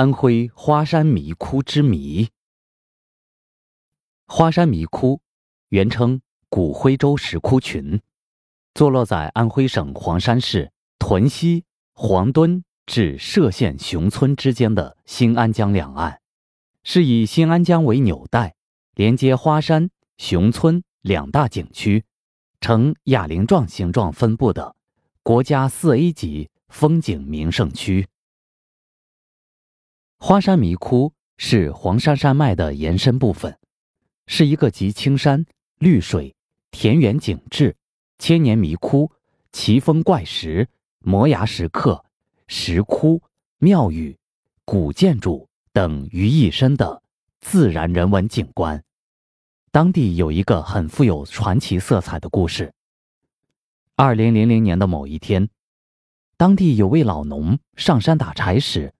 [0.00, 2.30] 安徽花山迷窟之谜。
[4.26, 5.20] 花山迷窟，
[5.68, 8.00] 原称古徽州石窟群，
[8.72, 16.22] 坐落在安徽省黄山市屯溪黄墩至歙县熊村之间的新安江两岸，
[16.82, 18.54] 是以新安江为纽带，
[18.94, 22.06] 连接花山、熊村两大景区，
[22.62, 24.74] 呈哑铃状形状分布的
[25.22, 28.08] 国家四 A 级风景名胜区。
[30.22, 33.58] 花山迷窟是黄山山脉的延伸部分，
[34.26, 35.46] 是一个集青山
[35.78, 36.36] 绿水、
[36.70, 37.74] 田园景致、
[38.18, 39.10] 千年迷窟、
[39.50, 42.04] 奇峰怪石、摩崖石刻、
[42.46, 43.22] 石窟、
[43.58, 44.14] 庙宇、
[44.66, 47.02] 古建筑等于一身的
[47.40, 48.84] 自然人文景观。
[49.72, 52.74] 当地有一个很富有传奇色彩的故事。
[53.96, 55.48] 二零零零年的某一天，
[56.36, 58.92] 当地有位老农上山打柴时，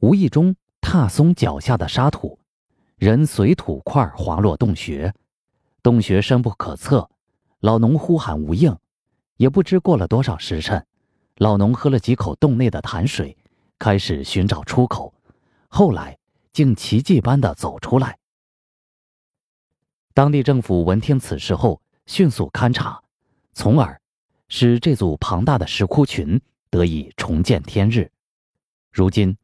[0.00, 0.56] 无意中。
[0.84, 2.38] 踏松脚下的沙土，
[2.96, 5.14] 人随土块滑落洞穴，
[5.82, 7.08] 洞穴深不可测。
[7.60, 8.76] 老农呼喊无应，
[9.38, 10.86] 也不知过了多少时辰。
[11.38, 13.34] 老农喝了几口洞内的潭水，
[13.78, 15.14] 开始寻找出口。
[15.68, 16.18] 后来
[16.52, 18.18] 竟奇迹般的走出来。
[20.12, 23.02] 当地政府闻听此事后，迅速勘察，
[23.54, 23.98] 从而
[24.48, 26.38] 使这组庞大的石窟群
[26.68, 28.12] 得以重见天日。
[28.92, 29.34] 如今。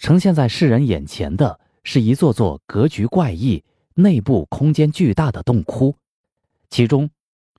[0.00, 3.62] 呈现在世人眼前的是一座座格局怪异、
[3.94, 5.94] 内部空间巨大的洞窟，
[6.70, 7.10] 其中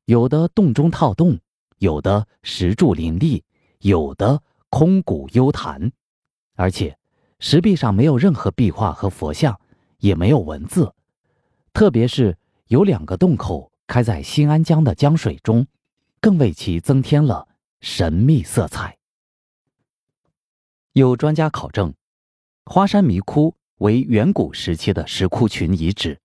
[0.06, 1.40] 有的洞中套洞，
[1.78, 3.44] 有的石柱林立，
[3.82, 5.92] 有的空谷幽潭，
[6.56, 6.98] 而且
[7.38, 9.62] 石壁上没有任何壁画和佛像，
[10.00, 10.92] 也没有文字。
[11.74, 15.68] 特别是有两个洞口开在新安江的江水中，
[16.20, 17.48] 更为其增添了
[17.82, 18.98] 神秘色彩。
[20.94, 21.94] 有专家考证。
[22.66, 26.20] 花山迷窟为远古时期的石窟群遗址，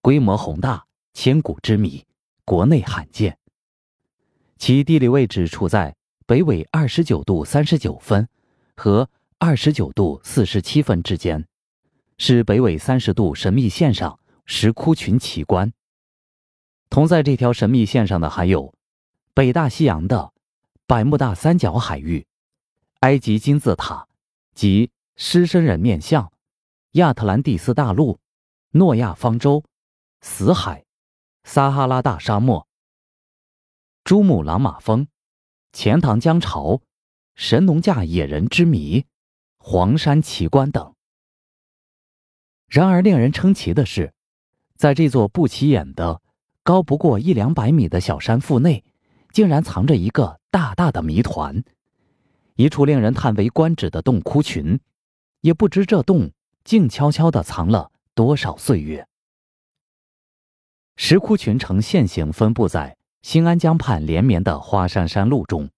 [0.00, 2.04] 规模宏大，千古之谜，
[2.44, 3.36] 国内罕见。
[4.56, 5.94] 其地理位置处在
[6.26, 8.28] 北纬二十九度三十九分
[8.76, 11.46] 和二十九度四十七分之间，
[12.18, 15.72] 是北纬三十度神秘线上石窟群奇观。
[16.88, 18.72] 同在这条神秘线上的还有
[19.34, 20.32] 北大西洋的
[20.86, 22.26] 百慕大三角海域、
[23.00, 24.06] 埃及金字塔
[24.54, 24.90] 及。
[25.22, 26.32] 狮身人面像、
[26.92, 28.18] 亚特兰蒂斯大陆、
[28.70, 29.62] 诺亚方舟、
[30.22, 30.86] 死海、
[31.44, 32.66] 撒哈拉大沙漠、
[34.02, 35.06] 珠穆朗玛峰、
[35.74, 36.80] 钱塘江潮、
[37.34, 39.04] 神农架野人之谜、
[39.58, 40.94] 黄山奇观等。
[42.66, 44.14] 然而，令人称奇的是，
[44.78, 46.22] 在这座不起眼的、
[46.62, 48.82] 高不过一两百米的小山腹内，
[49.34, 51.62] 竟然藏着一个大大的谜团，
[52.54, 54.80] 一处令人叹为观止的洞窟群。
[55.40, 56.30] 也不知这洞
[56.64, 59.06] 静悄悄地藏了多少岁月。
[60.96, 65.70] 石窟群呈线形分布在新安江畔连绵的花山山路中，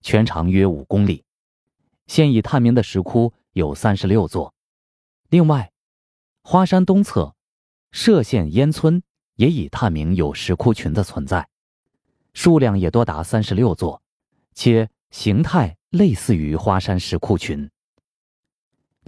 [0.00, 1.24] 全长约五公里。
[2.06, 4.54] 现已探明的石窟有三十六座。
[5.28, 5.72] 另外，
[6.42, 7.34] 花山东侧
[7.92, 9.02] 歙县烟村
[9.36, 11.48] 也已探明有石窟群的存在，
[12.32, 14.02] 数量也多达三十六座，
[14.54, 17.70] 且形态类似于花山石窟群。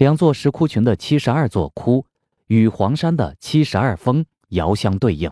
[0.01, 2.07] 两座石窟群的七十二座窟，
[2.47, 5.31] 与黄山的七十二峰遥相对应，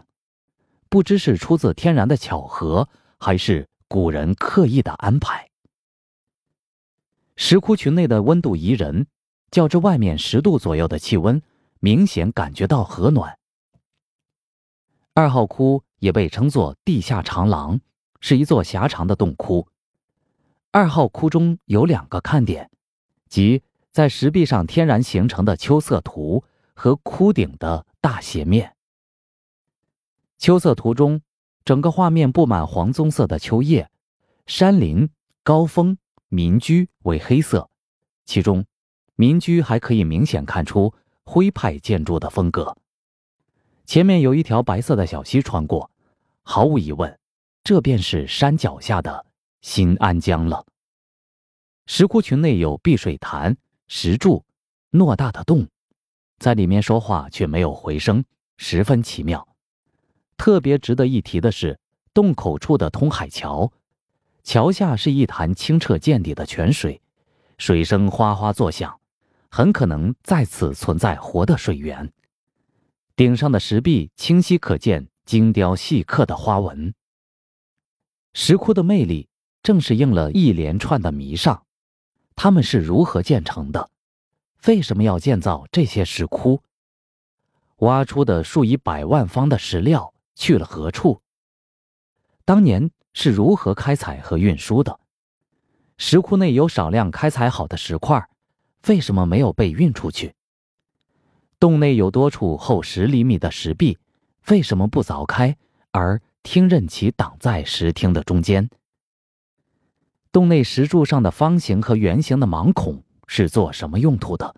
[0.91, 2.87] 不知是出自天然的巧合，
[3.17, 5.49] 还是古人刻意的安排。
[7.35, 9.07] 石窟群内的温度宜人，
[9.51, 11.41] 较之外面十度左右的气温，
[11.81, 13.39] 明显感觉到和暖。
[15.15, 17.81] 二号窟也被称作地下长廊，
[18.21, 19.67] 是一座狭长的洞窟。
[20.71, 22.71] 二号窟中有两个看点，
[23.31, 23.63] 即。
[23.91, 26.45] 在石壁上天然形成的秋色图
[26.75, 28.75] 和窟顶的大斜面。
[30.39, 31.21] 秋色图中，
[31.65, 33.91] 整个画面布满黄棕色的秋叶，
[34.47, 35.11] 山林、
[35.43, 35.99] 高峰、
[36.29, 37.69] 民居为黑色，
[38.25, 38.65] 其中
[39.17, 42.77] 民居还可以明显看出徽派建筑的风格。
[43.85, 45.91] 前面有一条白色的小溪穿过，
[46.43, 47.19] 毫无疑问，
[47.65, 49.27] 这便是山脚下的
[49.61, 50.65] 新安江了。
[51.87, 53.57] 石窟群内有碧水潭。
[53.89, 54.45] 石柱，
[54.93, 55.67] 偌大的洞，
[56.39, 58.23] 在里面说话却没有回声，
[58.59, 59.49] 十分奇妙。
[60.37, 61.81] 特别值得一提的是，
[62.13, 63.73] 洞口处的通海桥，
[64.45, 67.01] 桥下是一潭清澈见底的泉水，
[67.57, 69.01] 水声哗哗作响，
[69.51, 72.13] 很可能在此存在活的水源。
[73.17, 76.95] 顶上的石壁清晰可见精雕细刻的花纹。
[78.35, 79.29] 石窟的魅力，
[79.63, 81.65] 正是应了一连串的谜上。
[82.41, 83.91] 他们是如何建成的？
[84.69, 86.63] 为什么要建造这些石窟？
[87.79, 91.21] 挖出的数以百万方的石料去了何处？
[92.45, 95.01] 当年是如何开采和运输的？
[95.97, 98.29] 石窟内有少量开采好的石块，
[98.87, 100.37] 为什么没有被运出去？
[101.59, 103.99] 洞内有多处厚十厘米的石壁，
[104.47, 105.57] 为什么不凿开，
[105.91, 108.71] 而听任其挡在石厅的中间？
[110.31, 114.55] 洞内石柱上的方形和圆形的盲孔是做什么用途的？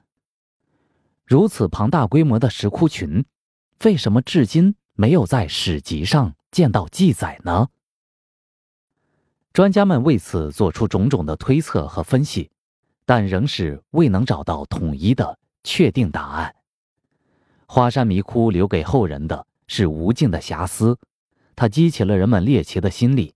[1.24, 3.24] 如此庞大规模的石窟群，
[3.84, 7.68] 为什么至今没有在史籍上见到记载呢？
[9.52, 12.50] 专家们为此做出种种的推测和分析，
[13.04, 16.54] 但仍是未能找到统一的确定答案。
[17.66, 20.98] 花山迷窟留给后人的是无尽的遐思，
[21.54, 23.34] 它激起了人们猎奇的心理，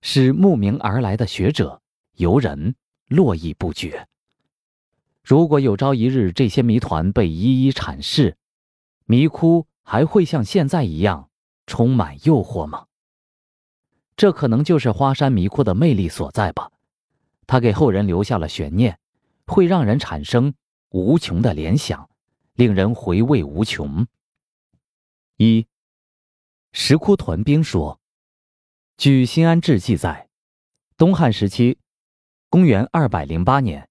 [0.00, 1.80] 使慕名而来的学者、
[2.14, 2.74] 游人
[3.08, 4.06] 络绎不绝。
[5.22, 8.36] 如果有朝一日这些谜团被一一阐释，
[9.06, 11.30] 迷窟还会像现在一样
[11.66, 12.86] 充满诱惑吗？
[14.16, 16.70] 这可能就是花山迷窟的魅力所在吧，
[17.46, 18.98] 它给后人留下了悬念，
[19.46, 20.54] 会让人产生
[20.90, 22.08] 无穷的联想，
[22.54, 24.06] 令人回味无穷。
[25.36, 25.66] 一，
[26.72, 28.00] 石窟屯兵说，
[28.96, 30.26] 据《新安志》记载，
[30.96, 31.76] 东汉时期，
[32.48, 33.90] 公元二百零八年，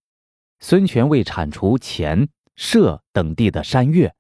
[0.60, 4.16] 孙权为铲除黔、歙等地的山岳，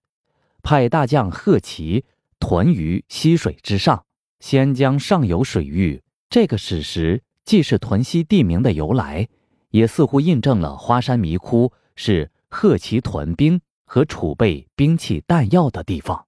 [0.61, 2.05] 派大将贺齐
[2.39, 4.05] 屯于溪水之上。
[4.39, 9.27] 先将上游水域，这个史实既是屯溪地名的由来，
[9.71, 16.27] 也似乎印证了花山迷窟是贺齐屯兵和储备兵器弹药的地方。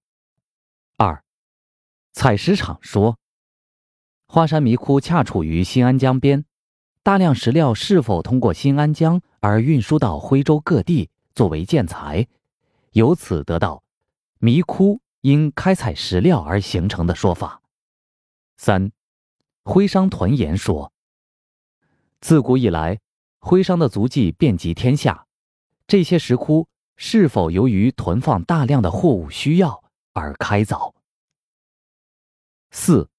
[0.98, 1.24] 二，
[2.12, 3.20] 采石场说，
[4.28, 6.44] 花山迷窟恰处于新安江边，
[7.02, 12.28] 大量石料是否通过新安江而运输到徽州各地作为建材，
[12.92, 13.84] 由此得到
[14.40, 17.62] 迷窟因开采石料而形成的说法。
[18.58, 18.92] 三，
[19.64, 20.92] 徽商屯言说：
[22.20, 23.00] 自古以来，
[23.40, 25.26] 徽商的足迹遍及天下，
[25.88, 30.94] 这些石窟是否由于囤放大量的货物需要而开凿？
[32.72, 33.10] 四，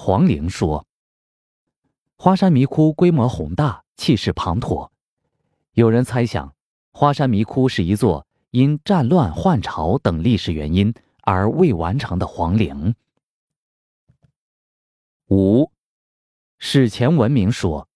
[0.00, 0.86] 黄陵说：
[2.14, 4.90] 花山迷窟规模宏大，气势磅礴，
[5.72, 6.54] 有人猜想，
[6.92, 12.94] 花山迷窟是一座因战乱、换朝等历史原因而未完成的皇陵。
[15.30, 15.72] 五，
[16.58, 17.88] 史前文明说，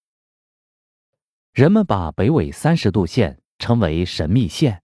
[1.53, 4.83] 人们把北纬三十度线称为神秘线，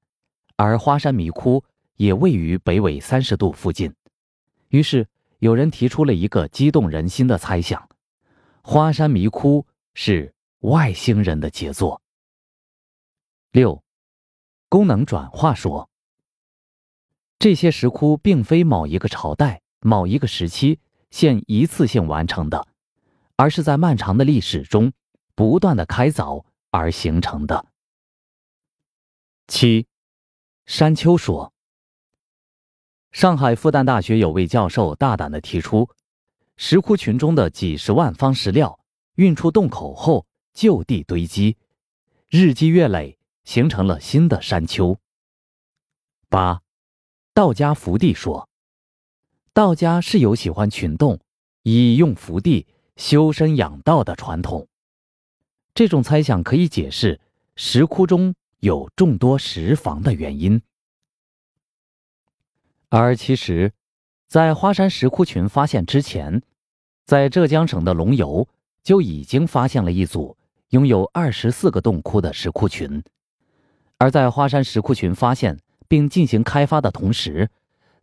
[0.55, 1.65] 而花山迷窟
[1.97, 3.93] 也位于北纬三十度附近。
[4.69, 7.89] 于是有人提出了一个激动人心的猜想：
[8.63, 12.03] 花山迷窟是外星人的杰作。
[13.53, 13.83] 六，
[14.69, 15.89] 功能转化说，
[17.39, 20.81] 这些石窟并非某一个朝代、某一个时期。
[21.11, 22.69] 现一次性完成的，
[23.37, 24.93] 而是在漫长的历史中
[25.35, 27.65] 不断的开凿而形成的。
[29.47, 29.87] 七，
[30.67, 31.55] 山丘说，
[33.13, 35.89] 上海复旦大学有位教授大胆的提出，
[36.57, 38.79] 石窟群中的几十万方石料
[39.15, 41.57] 运出洞口后就地堆积，
[42.29, 44.99] 日积月累形成了新的山丘。
[46.29, 46.61] 八，
[47.33, 48.49] 道家福地说。
[49.55, 51.19] 道家是有喜欢群洞，
[51.63, 54.69] 以用福地修身养道的传统。
[55.75, 57.21] 这种猜想可以解释
[57.57, 60.61] 石窟中有众多石房的原因。
[62.91, 63.73] 而其实，
[64.27, 66.43] 在花山石窟群发现之前，
[67.05, 68.49] 在浙江省的龙游
[68.83, 70.37] 就已经发现了一组
[70.71, 73.03] 拥有二十四个洞窟的石窟群。
[73.99, 77.51] 而在花山石窟群发现并进行开发的同时，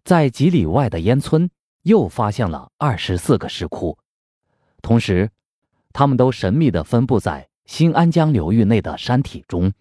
[0.04, 1.50] 在几里外的烟村，
[1.84, 3.98] 又发现了二十四个石窟，
[4.82, 5.32] 同时，
[5.94, 9.74] 它们都神秘地分布在新安江流域内的山体中。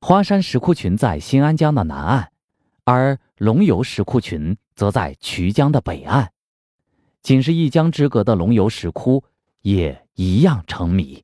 [0.00, 2.32] 花山石窟群在新安江的南岸，
[2.88, 6.32] 而龙游石窟群则在衢江的北岸。
[7.20, 9.22] 仅是一江之隔的龙游石窟
[9.60, 11.22] 也一样成谜，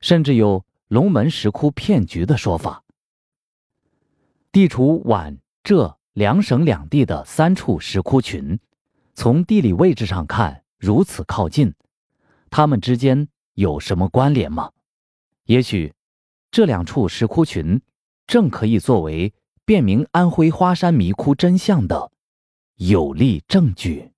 [0.00, 2.84] 甚至有龙门石窟骗局的说法。
[4.52, 5.98] 地处皖浙。
[6.12, 8.58] 两省两地的三处石窟群，
[9.12, 11.74] 从地理位置上看如此靠近，
[12.48, 14.72] 它们之间有什么关联吗？
[15.44, 15.92] 也许，
[16.50, 17.82] 这两处石窟群
[18.26, 19.34] 正可以作为
[19.66, 22.12] 辨明安徽花山迷窟真相的
[22.76, 24.12] 有力证据。